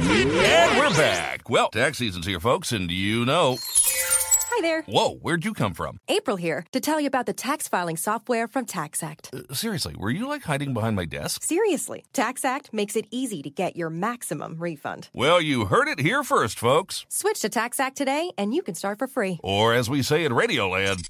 And 0.00 0.78
we're 0.78 0.90
back. 0.90 1.48
Well, 1.48 1.70
tax 1.70 1.96
season's 1.96 2.26
here, 2.26 2.38
folks, 2.38 2.72
and 2.72 2.90
you 2.90 3.24
know. 3.24 3.56
Hi 3.62 4.60
there. 4.60 4.82
Whoa, 4.82 5.14
where'd 5.16 5.44
you 5.44 5.54
come 5.54 5.72
from? 5.72 6.00
April 6.08 6.36
here 6.36 6.66
to 6.72 6.80
tell 6.80 7.00
you 7.00 7.06
about 7.06 7.24
the 7.24 7.32
tax 7.32 7.66
filing 7.66 7.96
software 7.96 8.46
from 8.46 8.66
TaxAct. 8.66 9.50
Uh, 9.50 9.54
seriously, 9.54 9.94
were 9.98 10.10
you 10.10 10.28
like 10.28 10.42
hiding 10.42 10.74
behind 10.74 10.96
my 10.96 11.06
desk? 11.06 11.42
Seriously, 11.42 12.04
TaxAct 12.12 12.74
makes 12.74 12.94
it 12.94 13.06
easy 13.10 13.42
to 13.42 13.48
get 13.48 13.74
your 13.76 13.88
maximum 13.88 14.58
refund. 14.58 15.08
Well, 15.14 15.40
you 15.40 15.64
heard 15.66 15.88
it 15.88 15.98
here 15.98 16.22
first, 16.22 16.58
folks. 16.58 17.06
Switch 17.08 17.40
to 17.40 17.48
TaxAct 17.48 17.94
today 17.94 18.30
and 18.36 18.54
you 18.54 18.62
can 18.62 18.74
start 18.74 18.98
for 18.98 19.06
free. 19.06 19.40
Or 19.42 19.72
as 19.72 19.88
we 19.88 20.02
say 20.02 20.24
in 20.26 20.32
Radioland, 20.32 21.06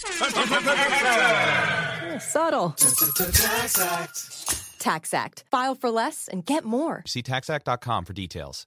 subtle. 2.21 2.75
TaxAct. 4.79 5.43
File 5.51 5.75
for 5.75 5.91
less 5.91 6.29
and 6.29 6.45
get 6.47 6.65
more. 6.65 7.03
See 7.07 7.23
taxact.com 7.23 8.05
for 8.05 8.13
details. 8.13 8.67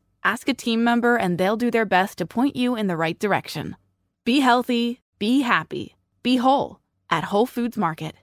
Ask 0.23 0.47
a 0.47 0.53
team 0.53 0.83
member 0.83 1.15
and 1.15 1.37
they'll 1.37 1.57
do 1.57 1.71
their 1.71 1.85
best 1.85 2.17
to 2.19 2.25
point 2.25 2.55
you 2.55 2.75
in 2.75 2.87
the 2.87 2.97
right 2.97 3.17
direction. 3.17 3.75
Be 4.23 4.39
healthy, 4.39 5.01
be 5.17 5.41
happy, 5.41 5.95
be 6.21 6.37
whole 6.37 6.79
at 7.09 7.25
Whole 7.25 7.47
Foods 7.47 7.77
Market. 7.77 8.13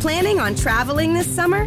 Planning 0.00 0.38
on 0.38 0.54
traveling 0.54 1.12
this 1.12 1.26
summer? 1.26 1.66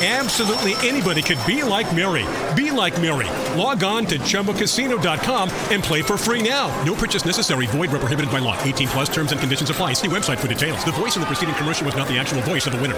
Absolutely 0.00 0.74
anybody 0.88 1.22
could 1.22 1.44
be 1.44 1.64
like 1.64 1.92
Mary. 1.92 2.24
Be 2.54 2.70
like 2.70 3.00
Mary. 3.00 3.26
Log 3.58 3.82
on 3.82 4.06
to 4.06 4.16
ChumbaCasino.com 4.20 5.50
and 5.72 5.82
play 5.82 6.02
for 6.02 6.16
free 6.16 6.40
now. 6.40 6.68
No 6.84 6.94
purchase 6.94 7.24
necessary. 7.24 7.66
Void 7.66 7.90
where 7.90 7.98
prohibited 7.98 8.30
by 8.30 8.38
law. 8.38 8.56
18 8.62 8.88
plus 8.88 9.08
terms 9.08 9.32
and 9.32 9.40
conditions 9.40 9.70
apply. 9.70 9.94
See 9.94 10.06
website 10.06 10.38
for 10.38 10.46
details. 10.46 10.84
The 10.84 10.92
voice 10.92 11.16
in 11.16 11.20
the 11.20 11.26
preceding 11.26 11.56
commercial 11.56 11.84
was 11.84 11.96
not 11.96 12.06
the 12.06 12.16
actual 12.16 12.42
voice 12.42 12.64
of 12.68 12.74
the 12.74 12.80
winner. 12.80 12.94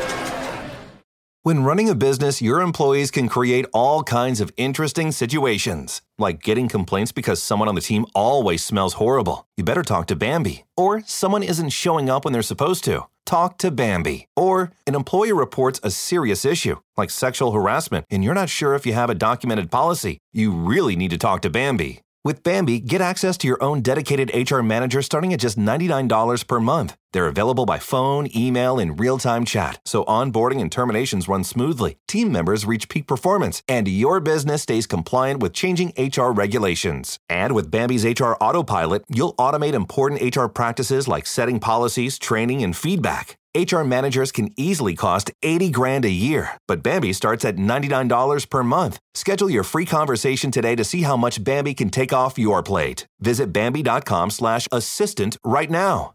When 1.43 1.65
running 1.65 1.89
a 1.89 1.95
business, 1.95 2.43
your 2.43 2.61
employees 2.61 3.11
can 3.11 3.27
create 3.27 3.65
all 3.73 4.03
kinds 4.03 4.43
of 4.43 4.53
interesting 4.59 5.11
situations, 5.11 6.03
like 6.19 6.43
getting 6.43 6.69
complaints 6.69 7.13
because 7.13 7.43
someone 7.43 7.67
on 7.67 7.75
the 7.75 7.81
team 7.81 8.05
always 8.15 8.63
smells 8.63 8.93
horrible. 8.95 9.47
You 9.57 9.65
better 9.65 9.83
talk 9.83 10.07
to 10.09 10.17
Bambee. 10.17 10.65
Or 10.77 11.01
someone 11.07 11.43
isn't 11.43 11.71
showing 11.71 12.11
up 12.11 12.27
when 12.27 12.35
they're 12.35 12.43
supposed 12.43 12.85
to. 12.85 13.07
Talk 13.31 13.59
to 13.59 13.71
Bambee. 13.71 14.27
Or 14.35 14.73
an 14.89 14.97
employer 14.97 15.37
reports 15.37 15.79
a 15.85 15.93
serious 15.93 16.45
issue, 16.45 16.81
like 16.97 17.11
sexual 17.11 17.53
harassment, 17.53 18.05
and 18.11 18.25
you're 18.25 18.35
not 18.35 18.49
sure 18.49 18.75
if 18.75 18.85
you 18.85 18.93
have 18.93 19.09
a 19.09 19.15
documented 19.15 19.71
policy. 19.71 20.19
You 20.33 20.51
really 20.51 20.97
need 20.97 21.11
to 21.13 21.17
talk 21.17 21.41
to 21.43 21.49
Bambee. 21.49 22.01
With 22.23 22.43
Bambee, 22.43 22.81
get 22.81 23.01
access 23.01 23.39
to 23.39 23.47
your 23.49 23.63
own 23.65 23.81
dedicated 23.81 24.31
HR 24.35 24.61
manager 24.61 25.01
starting 25.01 25.33
at 25.33 25.41
just 25.41 25.57
$99 25.57 26.47
per 26.47 26.61
month. 26.61 26.95
They're 27.13 27.27
available 27.27 27.65
by 27.65 27.79
phone, 27.79 28.29
email, 28.37 28.79
and 28.79 29.01
real 29.01 29.19
time 29.19 29.47
chat, 29.47 29.81
so 29.87 30.05
onboarding 30.05 30.61
and 30.61 30.71
terminations 30.71 31.29
run 31.29 31.45
smoothly, 31.45 31.97
team 32.07 32.31
members 32.31 32.67
reach 32.67 32.91
peak 32.91 33.07
performance, 33.07 33.63
and 33.67 33.89
your 33.89 34.21
business 34.21 34.63
stays 34.63 34.87
compliant 34.87 35.41
with 35.41 35.55
changing 35.55 35.95
HR 35.97 36.31
regulations. 36.33 37.19
And 37.31 37.55
with 37.55 37.71
Bambee's 37.71 38.05
HR 38.05 38.37
Autopilot, 38.39 39.05
you'll 39.09 39.35
automate 39.37 39.73
important 39.73 40.37
HR 40.37 40.47
practices 40.47 41.09
like 41.09 41.27
setting 41.27 41.59
policies, 41.59 42.19
training, 42.19 42.63
and 42.63 42.77
feedback. 42.77 43.40
HR 43.57 43.81
managers 43.81 44.31
can 44.31 44.51
easily 44.57 44.95
cost 44.95 45.33
80 45.43 45.71
grand 45.71 46.05
a 46.05 46.11
year, 46.11 46.51
but 46.69 46.83
Bambee 46.83 47.13
starts 47.13 47.45
at 47.45 47.57
$99 47.57 48.49
per 48.49 48.63
month. 48.63 48.99
Schedule 49.15 49.51
your 49.51 49.65
free 49.65 49.85
conversation 49.87 50.51
today 50.51 50.77
to 50.77 50.85
see 50.85 51.03
how 51.03 51.17
much 51.17 51.43
Bambee 51.43 51.75
can 51.75 51.91
take 51.91 52.13
off 52.13 52.39
your 52.39 52.63
plate. 52.63 53.07
Visit 53.19 53.53
Bambee.com 53.53 54.31
slash 54.31 54.69
assistant 54.71 55.37
right 55.45 55.71
now. 55.71 56.15